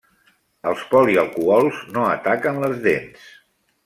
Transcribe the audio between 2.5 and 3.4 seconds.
les dents.